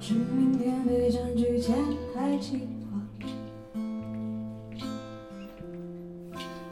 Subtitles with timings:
[0.00, 1.76] 趁明天没占据前
[2.14, 2.66] 抬起。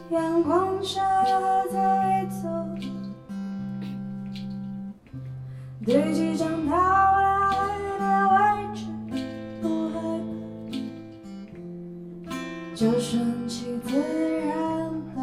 [0.09, 2.49] 头阳光下还在走。
[5.85, 8.03] 对即将到来的
[8.33, 8.37] 未
[8.75, 8.85] 知
[9.61, 9.95] 不害
[12.25, 12.29] 怕。
[12.75, 13.95] 就顺其自
[14.39, 15.17] 然吧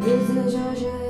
[0.00, 0.86] 日子就这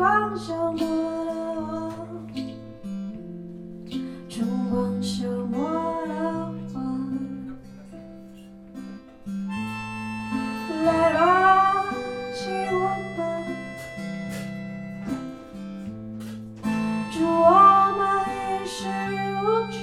[0.00, 0.86] 光，消磨
[1.26, 1.92] 了我，
[4.30, 5.60] 春光消磨
[6.06, 6.80] 了我。
[10.86, 11.84] 来吧，
[12.32, 12.40] 亲
[12.72, 13.20] 我吧，
[17.12, 17.50] 祝我
[17.98, 18.00] 们
[18.32, 18.78] 一世
[19.36, 19.76] 无争。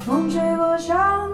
[0.00, 1.28] 风吹过山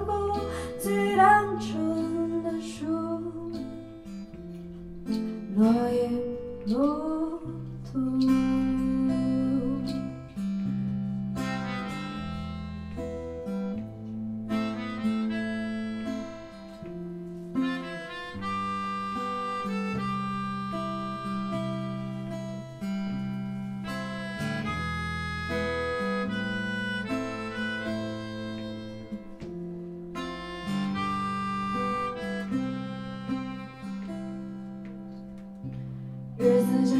[5.68, 7.07] I am Lord.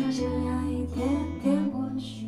[0.08, 1.06] 就这样一天
[1.42, 2.26] 天过去，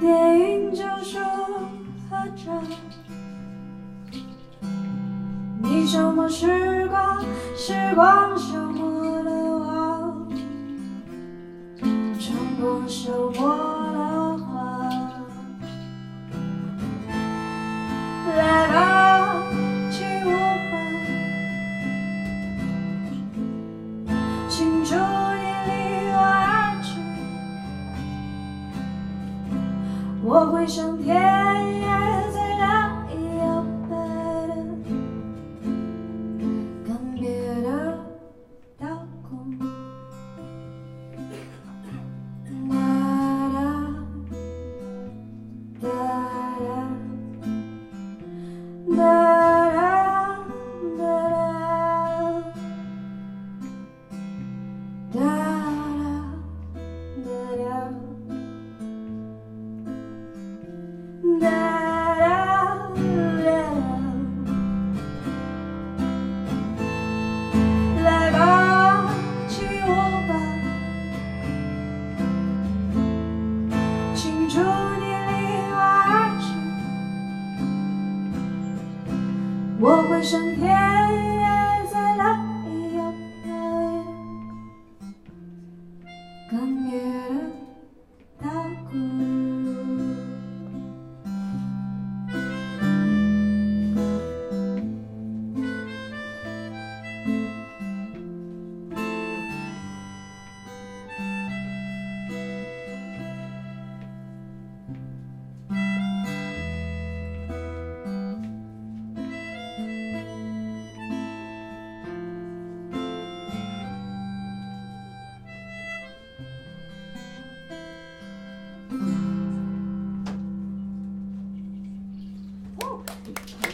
[0.00, 1.22] 电影就是
[2.08, 2.62] 合照，
[5.60, 7.22] 你消磨时光，
[7.54, 10.26] 时光消磨了我，
[12.18, 13.57] 春光消磨
[30.28, 31.16] 我会向天
[80.22, 81.46] 上天也
[81.90, 82.22] 在那
[82.68, 83.14] 一样，
[86.50, 87.37] 更别。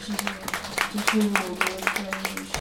[0.05, 0.21] 就是，
[0.93, 1.74] 就是我们